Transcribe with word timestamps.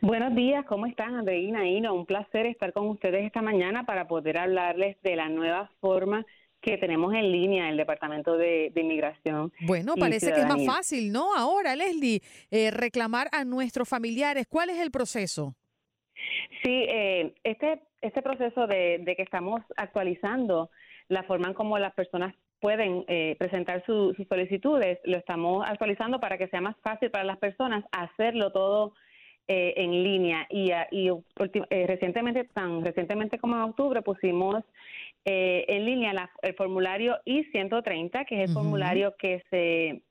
Buenos 0.00 0.34
días, 0.34 0.64
¿cómo 0.66 0.86
están, 0.86 1.14
Andreina? 1.14 1.66
Ino, 1.68 1.94
un 1.94 2.06
placer 2.06 2.46
estar 2.46 2.72
con 2.72 2.88
ustedes 2.88 3.24
esta 3.24 3.42
mañana 3.42 3.84
para 3.84 4.06
poder 4.06 4.38
hablarles 4.38 4.96
de 5.02 5.16
la 5.16 5.28
nueva 5.28 5.70
forma 5.80 6.24
que 6.60 6.78
tenemos 6.78 7.14
en 7.14 7.30
línea 7.30 7.68
el 7.68 7.76
Departamento 7.76 8.36
de, 8.36 8.70
de 8.74 8.80
Inmigración. 8.80 9.52
Bueno, 9.60 9.94
parece 9.98 10.32
que 10.32 10.40
es 10.40 10.46
más 10.46 10.64
fácil, 10.64 11.12
¿no? 11.12 11.34
Ahora, 11.34 11.76
Leslie, 11.76 12.22
eh, 12.50 12.70
reclamar 12.70 13.28
a 13.32 13.44
nuestros 13.44 13.88
familiares. 13.88 14.46
¿Cuál 14.48 14.70
es 14.70 14.78
el 14.78 14.90
proceso? 14.90 15.54
Sí, 16.62 16.86
eh, 16.88 17.34
este, 17.44 17.82
este 18.00 18.22
proceso 18.22 18.66
de, 18.66 18.98
de 18.98 19.16
que 19.16 19.22
estamos 19.22 19.60
actualizando 19.76 20.70
la 21.08 21.22
forma 21.22 21.48
en 21.48 21.54
cómo 21.54 21.78
las 21.78 21.94
personas 21.94 22.34
pueden 22.58 23.04
eh, 23.06 23.36
presentar 23.38 23.84
su- 23.86 24.14
sus 24.16 24.26
solicitudes, 24.26 24.98
lo 25.04 25.18
estamos 25.18 25.64
actualizando 25.68 26.18
para 26.18 26.38
que 26.38 26.48
sea 26.48 26.60
más 26.60 26.74
fácil 26.82 27.10
para 27.10 27.24
las 27.24 27.38
personas 27.38 27.84
hacerlo 27.92 28.50
todo 28.50 28.94
eh, 29.48 29.74
en 29.76 29.90
línea. 30.02 30.46
Y, 30.50 30.70
ah, 30.72 30.88
y 30.90 31.08
eh, 31.08 31.86
recientemente, 31.86 32.44
tan 32.44 32.84
recientemente 32.84 33.38
como 33.38 33.56
en 33.56 33.62
octubre, 33.62 34.02
pusimos 34.02 34.64
eh, 35.24 35.64
en 35.68 35.84
línea 35.84 36.12
la- 36.12 36.30
el 36.42 36.54
formulario 36.54 37.18
I-130, 37.24 38.24
que 38.26 38.42
es 38.42 38.48
el 38.48 38.54
formulario 38.54 39.14
que 39.16 39.42
se 39.50 40.02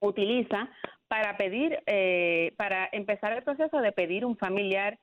utiliza 0.00 0.68
para 1.08 1.36
pedir, 1.36 1.78
eh, 1.86 2.52
para 2.56 2.88
empezar 2.92 3.32
el 3.32 3.42
proceso 3.42 3.80
de 3.80 3.92
pedir 3.92 4.24
un 4.24 4.36
familiar 4.36 4.98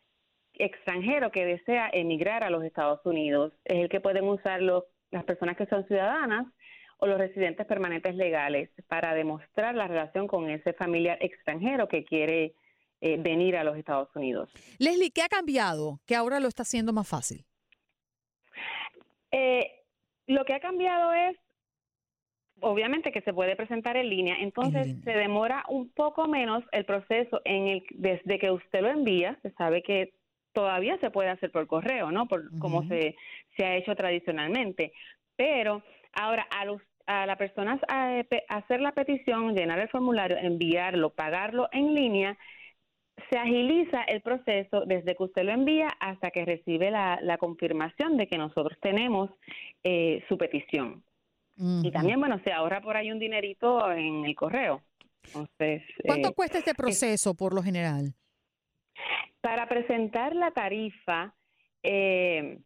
extranjero 0.54 1.32
que 1.32 1.46
desea 1.46 1.90
emigrar 1.92 2.44
a 2.44 2.50
los 2.50 2.64
Estados 2.64 3.00
Unidos. 3.06 3.54
Es 3.66 3.78
el 3.80 3.90
que 3.90 4.00
pueden 4.00 4.26
usar 4.26 4.62
los, 4.62 4.84
las 5.12 5.24
personas 5.26 5.58
que 5.58 5.66
son 5.66 5.86
ciudadanas 5.88 6.46
o 6.98 7.08
los 7.08 7.18
residentes 7.18 7.66
permanentes 7.66 8.16
legales 8.16 8.70
para 8.88 9.14
demostrar 9.14 9.76
la 9.76 9.88
relación 9.88 10.28
con 10.28 10.50
ese 10.50 10.72
familiar 10.74 11.18
extranjero 11.20 11.88
que 11.90 12.06
quiere 12.06 12.54
eh, 13.06 13.18
venir 13.20 13.56
a 13.56 13.64
los 13.64 13.78
Estados 13.78 14.10
Unidos. 14.16 14.50
Leslie, 14.80 15.12
¿qué 15.12 15.22
ha 15.22 15.28
cambiado 15.30 16.00
que 16.08 16.16
ahora 16.16 16.40
lo 16.40 16.48
está 16.48 16.64
haciendo 16.64 16.92
más 16.92 17.08
fácil? 17.08 17.46
Eh, 19.32 19.72
lo 20.26 20.44
que 20.44 20.54
ha 20.54 20.60
cambiado 20.60 21.14
es, 21.14 21.38
obviamente, 22.62 23.12
que 23.12 23.22
se 23.22 23.32
puede 23.34 23.56
presentar 23.56 23.96
en 23.96 24.10
línea, 24.10 24.38
entonces 24.40 24.88
se 25.04 25.12
demora 25.12 25.64
un 25.68 25.90
poco 25.92 26.28
menos 26.28 26.64
el 26.72 26.86
proceso 26.86 27.42
en 27.46 27.68
el 27.68 27.84
desde 27.92 28.40
que 28.40 28.50
usted 28.50 28.82
lo 28.82 28.90
envía, 28.90 29.38
se 29.44 29.52
sabe 29.52 29.84
que 29.84 30.14
todavía 30.54 30.98
se 31.00 31.12
puede 31.12 31.30
hacer 31.30 31.52
por 31.52 31.68
correo, 31.68 32.12
¿no? 32.12 32.28
Por 32.28 32.58
como 32.60 32.88
se, 32.88 33.16
se 33.56 33.66
ha 33.66 33.76
hecho 33.76 33.94
tradicionalmente, 33.96 34.94
pero 35.36 35.84
ahora 36.14 36.48
a 36.50 36.66
los 36.66 36.82
a 37.08 37.28
la 37.28 37.36
persona 37.36 37.80
a- 37.88 38.24
pe- 38.28 38.46
hacer 38.50 38.82
la 38.82 38.94
petición, 38.94 39.54
llenar 39.54 39.78
el 39.78 39.90
formulario, 39.90 40.38
enviarlo, 40.38 41.12
pagarlo 41.12 41.70
en 41.72 41.94
línea, 41.94 42.36
se 43.30 43.38
agiliza 43.38 44.04
el 44.04 44.22
proceso 44.22 44.86
desde 44.86 45.16
que 45.16 45.24
usted 45.24 45.44
lo 45.44 45.52
envía 45.52 45.90
hasta 46.00 46.32
que 46.32 46.46
recibe 46.46 46.92
la, 46.92 47.20
la 47.22 47.38
confirmación 47.38 48.18
de 48.18 48.28
que 48.28 48.38
nosotros 48.38 48.78
tenemos 48.82 49.30
eh, 49.84 50.24
su 50.28 50.38
petición. 50.38 51.04
Y 51.58 51.90
también, 51.92 52.20
bueno, 52.20 52.42
se 52.44 52.52
ahorra 52.52 52.82
por 52.82 52.98
ahí 52.98 53.12
un 53.14 53.20
dinerito 53.20 53.90
en 53.90 54.26
el 54.26 54.36
correo. 54.36 54.82
Entonces, 55.24 55.84
¿Cuánto 56.06 56.30
eh, 56.30 56.34
cuesta 56.36 56.58
este 56.58 56.76
proceso 56.76 57.34
por 57.34 57.54
lo 57.54 57.64
general? 57.64 58.14
para 59.46 59.70
presentar 59.70 60.36
la 60.36 60.50
tarifa, 60.50 61.36
eh, 61.84 62.58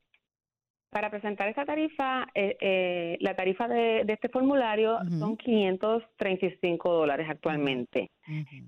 para 0.89 1.09
presentar 1.09 1.47
esa 1.50 1.66
tarifa, 1.66 2.27
eh, 2.33 2.57
eh, 2.59 3.17
la 3.22 3.35
tarifa 3.35 3.67
de, 3.67 4.03
de 4.05 4.13
este 4.13 4.29
formulario 4.29 4.97
son 5.19 5.38
535 5.38 6.91
dólares 6.91 7.27
actualmente. 7.29 8.09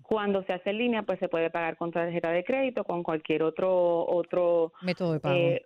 Cuando 0.03 0.43
se 0.43 0.53
hace 0.53 0.69
en 0.71 0.77
línea, 0.77 1.03
pues 1.03 1.19
se 1.19 1.29
puede 1.29 1.49
pagar 1.49 1.77
con 1.77 1.91
tarjeta 1.91 2.31
de 2.31 2.43
crédito, 2.43 2.83
con 2.83 3.01
cualquier 3.03 3.43
otro 3.43 4.05
otro 4.05 4.73
Método 4.81 5.13
de 5.13 5.19
pago. 5.19 5.35
eh, 5.35 5.65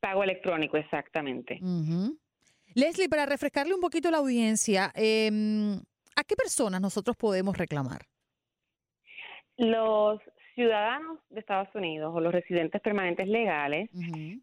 pago 0.00 0.22
electrónico, 0.24 0.76
exactamente. 0.76 1.58
Ujú. 1.60 2.18
Leslie, 2.74 3.08
para 3.08 3.26
refrescarle 3.26 3.74
un 3.74 3.80
poquito 3.80 4.10
la 4.10 4.18
audiencia, 4.18 4.92
em, 4.94 5.76
¿a 6.14 6.24
qué 6.26 6.36
personas 6.36 6.80
nosotros 6.80 7.16
podemos 7.16 7.56
reclamar? 7.56 8.02
Los 9.58 10.20
ciudadanos 10.56 11.18
de 11.30 11.38
Estados 11.38 11.68
Unidos 11.74 12.12
o 12.12 12.20
los 12.20 12.32
residentes 12.32 12.80
permanentes 12.80 13.28
legales 13.28 13.88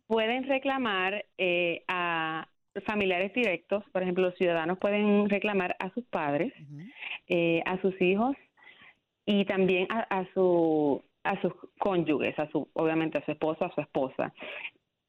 pueden 0.07 0.47
reclamar 0.47 1.25
eh, 1.37 1.83
a 1.89 2.47
familiares 2.85 3.33
directos, 3.33 3.83
por 3.91 4.01
ejemplo, 4.01 4.23
los 4.23 4.35
ciudadanos 4.35 4.77
pueden 4.77 5.27
reclamar 5.29 5.75
a 5.79 5.89
sus 5.93 6.05
padres, 6.05 6.53
eh, 7.27 7.61
a 7.65 7.79
sus 7.81 7.99
hijos 8.01 8.35
y 9.25 9.45
también 9.45 9.87
a, 9.89 10.01
a 10.19 10.25
su 10.33 11.03
a 11.23 11.41
sus 11.41 11.53
cónyuges, 11.79 12.37
a 12.37 12.49
su 12.51 12.67
obviamente 12.73 13.17
a 13.17 13.25
su 13.25 13.31
esposo, 13.31 13.65
a 13.65 13.73
su 13.73 13.81
esposa. 13.81 14.33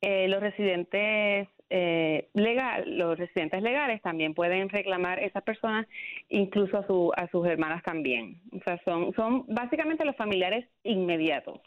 Eh, 0.07 0.29
los 0.29 0.41
residentes 0.41 1.49
eh, 1.71 2.29
legal, 2.35 2.99
los 2.99 3.19
residentes 3.19 3.63
legales 3.63 4.03
también 4.03 4.35
pueden 4.35 4.69
reclamar 4.69 5.19
esas 5.19 5.43
personas, 5.43 5.87
incluso 6.29 6.77
a, 6.77 6.87
su, 6.87 7.11
a 7.17 7.27
sus 7.31 7.47
hermanas 7.47 7.83
también. 7.83 8.41
O 8.53 8.63
sea, 8.65 8.79
son, 8.85 9.15
son 9.15 9.47
básicamente 9.49 10.05
los 10.05 10.15
familiares 10.17 10.69
inmediatos. 10.83 11.61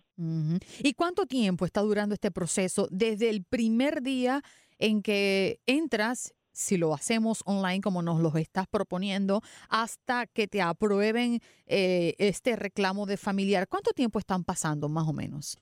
¿Y 0.83 0.93
cuánto 0.93 1.25
tiempo 1.25 1.65
está 1.65 1.81
durando 1.81 2.13
este 2.13 2.31
proceso 2.31 2.87
desde 2.91 3.29
el 3.29 3.43
primer 3.43 4.01
día 4.01 4.41
en 4.77 5.01
que 5.01 5.59
entras, 5.65 6.33
si 6.51 6.77
lo 6.77 6.93
hacemos 6.93 7.41
online 7.45 7.81
como 7.81 8.01
nos 8.01 8.19
lo 8.19 8.35
estás 8.37 8.67
proponiendo, 8.67 9.41
hasta 9.67 10.27
que 10.27 10.47
te 10.47 10.61
aprueben 10.61 11.39
eh, 11.65 12.13
este 12.19 12.55
reclamo 12.55 13.07
de 13.07 13.17
familiar? 13.17 13.67
¿Cuánto 13.67 13.91
tiempo 13.91 14.19
están 14.19 14.43
pasando 14.43 14.89
más 14.89 15.07
o 15.07 15.13
menos? 15.13 15.57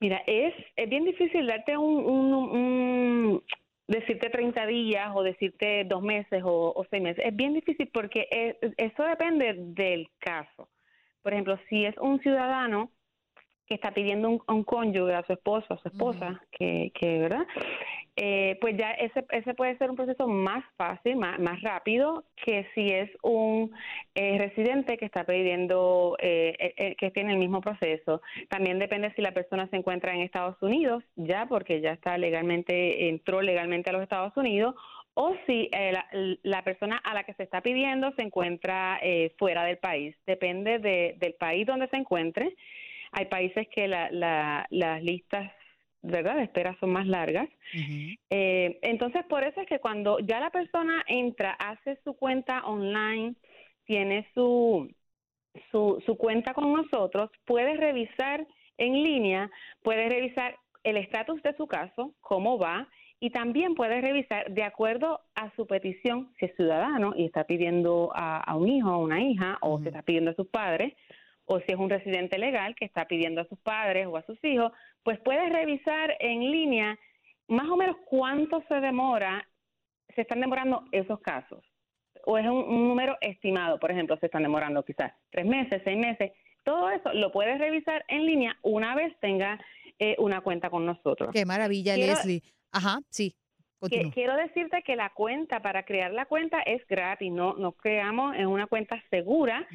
Mira, 0.00 0.22
es, 0.26 0.54
es 0.76 0.88
bien 0.88 1.04
difícil 1.04 1.46
darte 1.46 1.76
un, 1.76 2.04
un, 2.04 2.32
un- 2.34 3.42
decirte 3.86 4.30
30 4.30 4.66
días 4.66 5.10
o 5.14 5.22
decirte 5.22 5.84
dos 5.84 6.02
meses 6.02 6.42
o, 6.44 6.72
o 6.74 6.84
seis 6.90 7.02
meses. 7.02 7.22
Es 7.26 7.34
bien 7.36 7.52
difícil 7.54 7.88
porque 7.92 8.26
es- 8.30 8.72
eso 8.78 9.02
depende 9.02 9.54
del 9.58 10.08
caso. 10.18 10.68
Por 11.22 11.32
ejemplo, 11.34 11.58
si 11.68 11.84
es 11.84 11.96
un 11.98 12.18
ciudadano 12.20 12.90
que 13.70 13.76
está 13.76 13.92
pidiendo 13.92 14.28
un, 14.28 14.42
un 14.48 14.64
cónyuge, 14.64 15.14
a 15.14 15.22
su 15.22 15.32
esposo, 15.32 15.74
a 15.74 15.78
su 15.78 15.88
esposa, 15.88 16.42
que, 16.50 16.90
que, 16.92 17.20
¿verdad? 17.20 17.46
Eh, 18.16 18.58
pues 18.60 18.76
ya 18.76 18.90
ese, 18.90 19.24
ese 19.30 19.54
puede 19.54 19.78
ser 19.78 19.90
un 19.90 19.96
proceso 19.96 20.26
más 20.26 20.64
fácil, 20.76 21.14
más, 21.16 21.38
más 21.38 21.62
rápido 21.62 22.24
que 22.44 22.66
si 22.74 22.88
es 22.90 23.08
un 23.22 23.70
eh, 24.16 24.38
residente 24.38 24.98
que 24.98 25.04
está 25.04 25.22
pidiendo, 25.24 26.16
eh, 26.20 26.52
eh, 26.58 26.74
eh, 26.76 26.96
que 26.96 27.12
tiene 27.12 27.30
el 27.32 27.38
mismo 27.38 27.60
proceso. 27.60 28.20
También 28.48 28.80
depende 28.80 29.12
si 29.14 29.22
la 29.22 29.30
persona 29.32 29.68
se 29.68 29.76
encuentra 29.76 30.12
en 30.14 30.22
Estados 30.22 30.60
Unidos, 30.60 31.04
ya 31.14 31.46
porque 31.46 31.80
ya 31.80 31.92
está 31.92 32.18
legalmente, 32.18 33.08
entró 33.08 33.40
legalmente 33.40 33.90
a 33.90 33.92
los 33.92 34.02
Estados 34.02 34.36
Unidos, 34.36 34.74
o 35.14 35.34
si 35.46 35.68
eh, 35.72 35.92
la, 35.92 36.06
la 36.42 36.62
persona 36.64 36.96
a 37.04 37.14
la 37.14 37.22
que 37.22 37.34
se 37.34 37.44
está 37.44 37.60
pidiendo 37.60 38.12
se 38.16 38.22
encuentra 38.22 38.98
eh, 39.02 39.32
fuera 39.38 39.64
del 39.64 39.78
país. 39.78 40.16
Depende 40.26 40.80
de- 40.80 41.14
del 41.18 41.34
país 41.34 41.66
donde 41.66 41.88
se 41.88 41.96
encuentre. 41.96 42.54
Hay 43.12 43.26
países 43.26 43.66
que 43.74 43.88
la, 43.88 44.10
la- 44.10 44.66
las 44.70 45.02
listas 45.02 45.52
¿verdad? 46.02 46.36
de 46.36 46.44
espera 46.44 46.76
son 46.80 46.90
más 46.92 47.06
largas. 47.06 47.48
Eh, 48.30 48.78
entonces, 48.82 49.24
por 49.26 49.44
eso 49.44 49.60
es 49.60 49.66
que 49.66 49.80
cuando 49.80 50.18
ya 50.20 50.40
la 50.40 50.50
persona 50.50 51.04
entra, 51.06 51.52
hace 51.52 51.98
su 52.04 52.14
cuenta 52.14 52.64
online, 52.64 53.34
tiene 53.84 54.26
su, 54.34 54.88
su, 55.70 56.02
su 56.06 56.16
cuenta 56.16 56.54
con 56.54 56.72
nosotros, 56.72 57.30
puede 57.44 57.76
revisar 57.76 58.46
en 58.78 58.92
línea, 59.02 59.50
puede 59.82 60.08
revisar 60.08 60.56
el 60.84 60.96
estatus 60.96 61.42
de 61.42 61.54
su 61.56 61.66
caso, 61.66 62.14
cómo 62.20 62.56
va, 62.58 62.88
y 63.22 63.28
también 63.30 63.74
puede 63.74 64.00
revisar 64.00 64.50
de 64.50 64.62
acuerdo 64.62 65.20
a 65.34 65.54
su 65.54 65.66
petición, 65.66 66.32
si 66.38 66.46
es 66.46 66.56
ciudadano 66.56 67.12
y 67.14 67.26
está 67.26 67.44
pidiendo 67.44 68.10
a, 68.14 68.38
a 68.38 68.56
un 68.56 68.68
hijo 68.68 68.90
o 68.96 69.04
una 69.04 69.20
hija, 69.20 69.58
o 69.60 69.78
se 69.80 69.88
está 69.88 70.00
pidiendo 70.02 70.30
a 70.30 70.34
sus 70.34 70.48
padres, 70.48 70.94
o 71.52 71.58
si 71.62 71.72
es 71.72 71.78
un 71.78 71.90
residente 71.90 72.38
legal 72.38 72.76
que 72.76 72.84
está 72.84 73.06
pidiendo 73.08 73.40
a 73.40 73.48
sus 73.48 73.58
padres 73.58 74.06
o 74.06 74.16
a 74.16 74.22
sus 74.22 74.38
hijos, 74.44 74.70
pues 75.02 75.18
puede 75.18 75.48
revisar 75.48 76.16
en 76.20 76.48
línea 76.48 76.96
más 77.48 77.68
o 77.68 77.76
menos 77.76 77.96
cuánto 78.06 78.62
se 78.68 78.74
demora, 78.76 79.44
se 80.14 80.20
están 80.20 80.40
demorando 80.40 80.84
esos 80.92 81.18
casos. 81.20 81.64
O 82.24 82.38
es 82.38 82.46
un, 82.46 82.52
un 82.52 82.86
número 82.88 83.16
estimado, 83.20 83.80
por 83.80 83.90
ejemplo, 83.90 84.16
se 84.18 84.26
están 84.26 84.44
demorando 84.44 84.84
quizás 84.84 85.12
tres 85.30 85.44
meses, 85.44 85.82
seis 85.84 85.98
meses. 85.98 86.30
Todo 86.62 86.88
eso 86.90 87.12
lo 87.14 87.32
puedes 87.32 87.58
revisar 87.58 88.04
en 88.06 88.26
línea 88.26 88.56
una 88.62 88.94
vez 88.94 89.12
tenga 89.20 89.58
eh, 89.98 90.14
una 90.18 90.42
cuenta 90.42 90.70
con 90.70 90.86
nosotros. 90.86 91.30
Qué 91.32 91.44
maravilla, 91.44 91.94
Quiero- 91.96 92.12
Leslie. 92.12 92.42
Ajá, 92.70 93.00
sí. 93.08 93.34
Que- 93.88 94.10
quiero 94.10 94.36
decirte 94.36 94.82
que 94.82 94.96
la 94.96 95.10
cuenta, 95.10 95.60
para 95.60 95.84
crear 95.84 96.12
la 96.12 96.26
cuenta 96.26 96.60
es 96.60 96.86
gratis, 96.86 97.32
no 97.32 97.54
nos 97.54 97.74
creamos 97.76 98.36
en 98.36 98.46
una 98.46 98.66
cuenta 98.66 99.02
segura. 99.10 99.66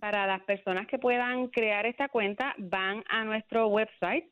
Para 0.00 0.26
las 0.26 0.42
personas 0.42 0.86
que 0.86 0.98
puedan 0.98 1.48
crear 1.48 1.86
esta 1.86 2.08
cuenta, 2.08 2.54
van 2.58 3.04
a 3.08 3.24
nuestro 3.24 3.68
website 3.68 4.24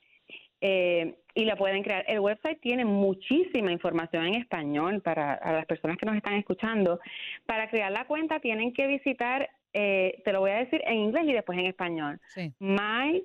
eh, 0.61 1.15
y 1.35 1.45
la 1.45 1.57
pueden 1.57 1.83
crear. 1.83 2.05
El 2.09 2.21
website 2.21 2.61
tiene 2.61 2.85
muchísima 2.85 3.73
información 3.73 4.27
en 4.27 4.35
español 4.35 5.01
para 5.01 5.35
a 5.35 5.53
las 5.53 5.67
personas 5.67 5.97
que 5.97 6.07
nos 6.07 6.17
están 6.17 6.35
escuchando. 6.35 7.01
Para 7.47 7.69
crear 7.71 7.91
la 7.93 8.07
cuenta 8.07 8.41
tienen 8.41 8.73
que 8.73 8.87
visitar, 8.87 9.49
eh, 9.73 10.21
te 10.25 10.33
lo 10.33 10.41
voy 10.41 10.51
a 10.51 10.57
decir 10.57 10.83
en 10.85 10.99
inglés 10.99 11.25
y 11.27 11.33
después 11.33 11.59
en 11.59 11.67
español. 11.67 12.21
Sí. 12.29 12.53
My 12.59 13.23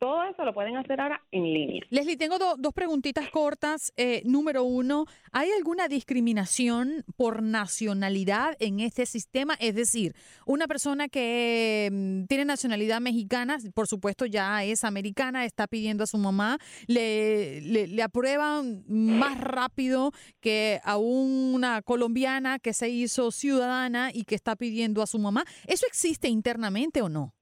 todo 0.00 0.24
eso 0.24 0.44
lo 0.44 0.54
pueden 0.54 0.76
hacer 0.76 0.98
ahora 1.00 1.22
en 1.30 1.44
línea. 1.44 1.82
Leslie, 1.90 2.16
tengo 2.16 2.38
do- 2.38 2.56
dos 2.58 2.72
preguntitas 2.72 3.28
cortas. 3.30 3.92
Eh, 3.96 4.22
número 4.24 4.64
uno, 4.64 5.04
¿hay 5.30 5.50
alguna 5.56 5.86
discriminación 5.88 7.04
por 7.16 7.42
nacionalidad 7.42 8.56
en 8.60 8.80
este 8.80 9.04
sistema? 9.06 9.54
Es 9.60 9.74
decir, 9.74 10.14
una 10.46 10.66
persona 10.66 11.08
que 11.08 11.90
mm, 11.92 12.24
tiene 12.26 12.46
nacionalidad 12.46 13.00
mexicana, 13.00 13.58
por 13.74 13.86
supuesto 13.86 14.24
ya 14.26 14.64
es 14.64 14.84
americana, 14.84 15.44
está 15.44 15.66
pidiendo 15.66 16.04
a 16.04 16.06
su 16.06 16.16
mamá, 16.18 16.58
le, 16.86 17.60
le, 17.60 17.86
le 17.86 18.02
aprueban 18.02 18.82
más 18.88 19.38
rápido 19.38 20.12
que 20.40 20.80
a 20.82 20.96
una 20.96 21.82
colombiana 21.82 22.58
que 22.58 22.72
se 22.72 22.88
hizo 22.88 23.30
ciudadana 23.30 24.10
y 24.14 24.24
que 24.24 24.34
está 24.34 24.56
pidiendo 24.56 25.02
a 25.02 25.06
su 25.06 25.18
mamá. 25.18 25.44
¿Eso 25.66 25.86
existe 25.86 26.28
internamente 26.28 27.02
o 27.02 27.10
no? 27.10 27.34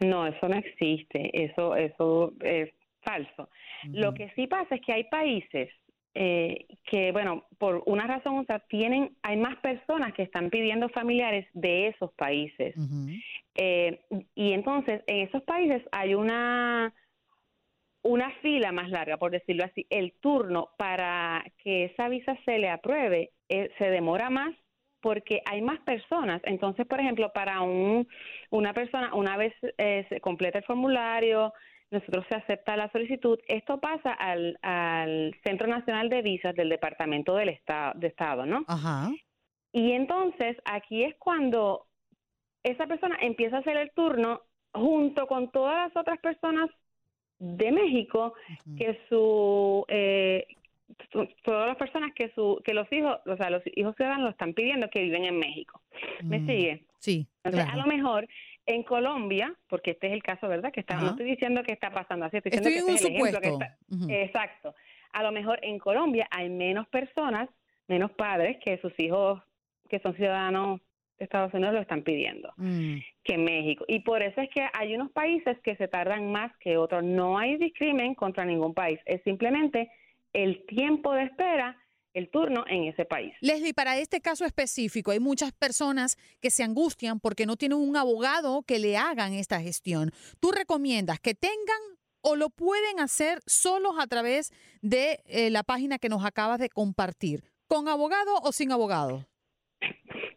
No, 0.00 0.26
eso 0.26 0.48
no 0.48 0.56
existe, 0.56 1.44
eso, 1.44 1.76
eso 1.76 2.32
es 2.40 2.70
falso. 3.02 3.48
Lo 3.84 4.14
que 4.14 4.30
sí 4.36 4.46
pasa 4.46 4.76
es 4.76 4.80
que 4.80 4.92
hay 4.92 5.04
países 5.04 5.68
eh, 6.14 6.66
que, 6.84 7.10
bueno, 7.12 7.46
por 7.58 7.82
una 7.86 8.06
razón 8.06 8.34
u 8.34 8.40
otra, 8.40 8.58
tienen, 8.60 9.16
hay 9.22 9.36
más 9.36 9.56
personas 9.58 10.12
que 10.12 10.22
están 10.22 10.50
pidiendo 10.50 10.88
familiares 10.90 11.46
de 11.54 11.88
esos 11.88 12.12
países. 12.14 12.74
Eh, 13.54 14.00
y 14.34 14.52
entonces, 14.52 15.02
en 15.06 15.26
esos 15.28 15.42
países 15.42 15.82
hay 15.90 16.14
una 16.14 16.92
una 18.04 18.32
fila 18.42 18.72
más 18.72 18.90
larga, 18.90 19.16
por 19.16 19.30
decirlo 19.30 19.64
así, 19.64 19.86
el 19.88 20.12
turno 20.20 20.70
para 20.76 21.44
que 21.58 21.84
esa 21.84 22.08
visa 22.08 22.36
se 22.44 22.58
le 22.58 22.68
apruebe 22.68 23.30
eh, 23.48 23.70
se 23.78 23.90
demora 23.90 24.28
más 24.28 24.56
porque 25.02 25.42
hay 25.44 25.60
más 25.60 25.80
personas. 25.80 26.40
Entonces, 26.44 26.86
por 26.86 27.00
ejemplo, 27.00 27.30
para 27.32 27.60
un, 27.60 28.08
una 28.50 28.72
persona, 28.72 29.14
una 29.14 29.36
vez 29.36 29.52
eh, 29.76 30.06
se 30.08 30.20
completa 30.20 30.58
el 30.58 30.64
formulario, 30.64 31.52
nosotros 31.90 32.24
se 32.28 32.36
acepta 32.36 32.76
la 32.76 32.90
solicitud, 32.90 33.38
esto 33.48 33.78
pasa 33.78 34.12
al, 34.14 34.58
al 34.62 35.34
Centro 35.44 35.66
Nacional 35.66 36.08
de 36.08 36.22
Visas 36.22 36.54
del 36.54 36.70
Departamento 36.70 37.34
del 37.36 37.50
Estado, 37.50 37.92
de 37.98 38.06
Estado, 38.06 38.46
¿no? 38.46 38.64
Ajá. 38.66 39.10
Y 39.72 39.92
entonces 39.92 40.56
aquí 40.64 41.04
es 41.04 41.14
cuando 41.18 41.86
esa 42.62 42.86
persona 42.86 43.18
empieza 43.20 43.56
a 43.56 43.60
hacer 43.60 43.76
el 43.76 43.90
turno 43.90 44.42
junto 44.72 45.26
con 45.26 45.50
todas 45.50 45.88
las 45.88 45.96
otras 45.96 46.18
personas 46.20 46.70
de 47.38 47.72
México 47.72 48.34
que 48.78 48.98
su 49.08 49.84
eh, 49.88 50.46
su- 50.48 50.61
todas 51.42 51.68
las 51.68 51.76
personas 51.76 52.12
que 52.14 52.30
su 52.34 52.60
que 52.64 52.74
los 52.74 52.90
hijos 52.92 53.18
o 53.26 53.36
sea 53.36 53.50
los 53.50 53.62
hijos 53.74 53.94
ciudadanos 53.96 54.24
lo 54.24 54.30
están 54.30 54.54
pidiendo 54.54 54.88
que 54.90 55.02
viven 55.02 55.24
en 55.24 55.38
México 55.38 55.80
me 56.22 56.38
Mm, 56.40 56.46
sigue 56.46 56.84
Sí, 56.98 57.26
entonces 57.42 57.64
claro. 57.68 57.80
a 57.82 57.84
lo 57.86 57.92
mejor 57.92 58.28
en 58.66 58.82
Colombia 58.84 59.54
porque 59.68 59.92
este 59.92 60.06
es 60.08 60.12
el 60.12 60.22
caso 60.22 60.48
verdad 60.48 60.72
que 60.72 60.80
está 60.80 60.94
Ajá. 60.94 61.04
no 61.04 61.10
estoy 61.12 61.26
diciendo 61.26 61.62
que 61.62 61.72
está 61.72 61.90
pasando 61.90 62.26
así 62.26 62.36
estoy, 62.38 62.50
diciendo 62.50 62.68
en 62.68 62.74
que 62.74 62.78
este 62.78 62.90
un 62.90 62.96
es 62.96 63.04
el 63.04 63.12
ejemplo 63.16 63.40
que 63.40 63.48
está- 63.48 64.22
exacto 64.22 64.74
a 65.12 65.22
lo 65.22 65.32
mejor 65.32 65.58
en 65.62 65.78
Colombia 65.78 66.26
hay 66.30 66.48
menos 66.48 66.86
personas 66.88 67.48
menos 67.88 68.10
padres 68.12 68.58
que 68.64 68.78
sus 68.78 68.92
hijos 68.98 69.42
que 69.88 69.98
son 70.00 70.14
ciudadanos 70.16 70.80
de 71.18 71.24
Estados 71.26 71.52
Unidos 71.54 71.74
lo 71.74 71.80
están 71.80 72.02
pidiendo 72.02 72.52
Mm. 72.56 72.96
que 73.24 73.38
México. 73.38 73.84
Y 73.86 74.00
por 74.00 74.22
eso 74.22 74.40
es 74.40 74.48
que 74.50 74.66
hay 74.72 74.94
unos 74.94 75.10
países 75.12 75.56
que 75.62 75.76
se 75.76 75.86
tardan 75.86 76.32
más 76.32 76.50
que 76.58 76.76
otros. 76.76 77.04
No 77.04 77.38
hay 77.38 77.56
discrimen 77.58 78.14
contra 78.16 78.44
ningún 78.44 78.74
país. 78.74 78.98
Es 79.04 79.22
simplemente 79.22 79.90
el 80.32 80.64
tiempo 80.66 81.12
de 81.12 81.24
espera, 81.24 81.76
el 82.14 82.30
turno 82.30 82.64
en 82.68 82.84
ese 82.84 83.04
país. 83.04 83.34
Leslie, 83.40 83.74
para 83.74 83.98
este 83.98 84.20
caso 84.20 84.44
específico, 84.44 85.10
hay 85.10 85.20
muchas 85.20 85.52
personas 85.52 86.16
que 86.40 86.50
se 86.50 86.62
angustian 86.62 87.20
porque 87.20 87.46
no 87.46 87.56
tienen 87.56 87.78
un 87.78 87.96
abogado 87.96 88.62
que 88.62 88.78
le 88.78 88.96
hagan 88.96 89.32
esta 89.32 89.60
gestión. 89.60 90.10
¿Tú 90.40 90.52
recomiendas 90.52 91.20
que 91.20 91.34
tengan 91.34 91.80
o 92.20 92.36
lo 92.36 92.50
pueden 92.50 93.00
hacer 93.00 93.40
solos 93.46 93.94
a 93.98 94.06
través 94.06 94.52
de 94.82 95.20
eh, 95.26 95.50
la 95.50 95.62
página 95.62 95.98
que 95.98 96.08
nos 96.08 96.24
acabas 96.24 96.58
de 96.58 96.68
compartir? 96.68 97.44
¿Con 97.66 97.88
abogado 97.88 98.34
o 98.42 98.52
sin 98.52 98.72
abogado? 98.72 99.24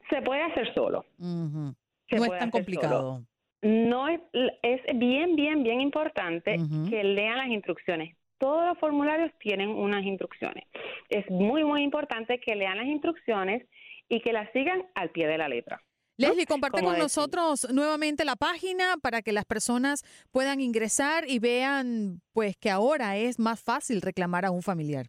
Se 0.09 0.21
puede 0.21 0.41
hacer 0.43 0.73
solo. 0.73 1.05
no 1.17 1.75
es 2.09 2.39
tan 2.39 2.51
complicado. 2.51 3.25
No 3.61 4.07
es, 4.07 4.21
es 4.61 4.81
bien, 4.95 5.35
bien, 5.35 5.63
bien 5.63 5.81
importante 5.81 6.55
que 6.89 7.03
lean 7.03 7.37
las 7.37 7.47
instrucciones. 7.47 8.15
Todos 8.38 8.68
los 8.68 8.77
formularios 8.80 9.32
tienen 9.39 9.70
unas 9.70 10.04
instrucciones. 10.04 10.65
Es 11.10 11.30
muy, 11.30 11.63
muy 11.63 11.84
importante 11.84 12.39
que 12.39 12.56
lean 12.56 12.77
las 12.77 12.88
instrucciones 12.88 13.65
y 14.10 14.20
que 14.22 14.34
las 14.34 14.51
sigan 14.51 14.86
al 14.94 15.12
pie 15.12 15.27
de 15.27 15.38
la 15.38 15.48
letra. 15.48 15.82
Leslie, 16.18 16.46
comparte 16.46 16.82
con 16.82 16.94
decir. 16.94 17.04
nosotros 17.04 17.68
nuevamente 17.74 18.24
la 18.24 18.38
página 18.38 18.96
para 19.01 19.22
que 19.22 19.34
las 19.34 19.44
personas 19.46 20.04
puedan 20.32 20.62
ingresar 20.62 21.25
y 21.27 21.39
vean 21.39 22.22
pues 22.32 22.56
que 22.56 22.70
ahora 22.70 23.18
es 23.18 23.38
más 23.38 23.62
fácil 23.62 24.01
reclamar 24.01 24.46
a 24.46 24.51
un 24.51 24.62
familiar. 24.62 25.08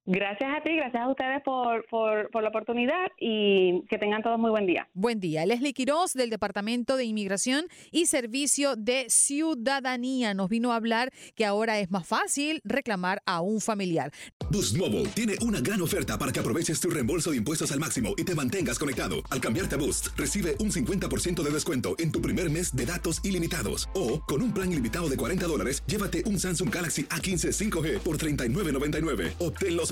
Gracias 0.04 0.50
a 0.52 0.60
ti, 0.64 0.74
gracias 0.74 1.00
a 1.00 1.08
ustedes 1.08 1.42
por, 1.44 1.86
por, 1.86 2.28
por 2.30 2.42
la 2.42 2.48
oportunidad 2.48 3.06
y 3.20 3.84
que 3.88 3.98
tengan 3.98 4.20
todos 4.20 4.36
muy 4.36 4.50
buen 4.50 4.66
día. 4.66 4.88
Buen 4.94 5.20
día. 5.20 5.46
Leslie 5.46 5.72
Quiroz 5.72 6.12
del 6.14 6.28
Departamento 6.28 6.96
de 6.96 7.04
Inmigración 7.04 7.66
y 7.92 8.06
Servicio 8.06 8.74
de 8.74 9.06
Ciudadanía 9.08 10.34
nos 10.34 10.48
vino 10.48 10.72
a 10.72 10.76
hablar 10.76 11.12
que 11.36 11.44
ahora 11.44 11.78
es 11.78 11.92
más 11.92 12.04
fácil 12.04 12.60
reclamar 12.64 13.22
a 13.26 13.42
un 13.42 13.60
familiar. 13.60 14.10
Boost 14.50 14.76
Mobile 14.76 15.08
tiene 15.14 15.36
una 15.40 15.60
gran 15.60 15.80
oferta 15.80 16.18
para 16.18 16.32
que 16.32 16.40
aproveches 16.40 16.80
tu 16.80 16.90
reembolso 16.90 17.30
de 17.30 17.36
impuestos 17.36 17.70
al 17.70 17.78
máximo 17.78 18.14
y 18.16 18.24
te 18.24 18.34
mantengas 18.34 18.80
conectado. 18.80 19.22
Al 19.30 19.40
cambiarte 19.40 19.76
a 19.76 19.78
Boost, 19.78 20.08
recibe 20.16 20.56
un 20.58 20.72
50% 20.72 21.40
de 21.40 21.50
descuento 21.50 21.94
en 22.00 22.10
tu 22.10 22.20
primer 22.20 22.50
mes 22.50 22.74
de 22.74 22.86
datos 22.86 23.24
ilimitados. 23.24 23.88
O, 23.94 24.20
con 24.20 24.42
un 24.42 24.52
plan 24.52 24.72
ilimitado 24.72 25.08
de 25.08 25.16
40 25.16 25.46
dólares, 25.46 25.84
llévate 25.86 26.24
un 26.26 26.40
Samsung 26.40 26.74
Galaxy 26.74 27.04
A15 27.04 27.52
5G 27.70 27.98
por 28.00 28.18
$39.99. 28.18 29.34
Obtén 29.38 29.76
los 29.76 29.91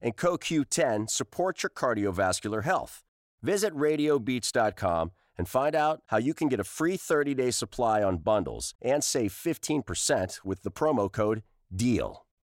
and 0.00 0.16
CoQ10 0.16 1.10
support 1.10 1.62
your 1.62 1.70
cardiovascular 1.70 2.64
health. 2.64 3.02
Visit 3.42 3.74
radiobeats.com 3.74 5.12
and 5.36 5.48
find 5.48 5.74
out 5.74 6.02
how 6.06 6.18
you 6.18 6.34
can 6.34 6.48
get 6.48 6.60
a 6.60 6.64
free 6.64 6.96
30 6.96 7.34
day 7.34 7.50
supply 7.50 8.02
on 8.02 8.18
bundles 8.18 8.74
and 8.82 9.02
save 9.02 9.32
15% 9.32 10.44
with 10.44 10.62
the 10.62 10.70
promo 10.70 11.10
code 11.10 11.42
DEAL. 11.74 12.27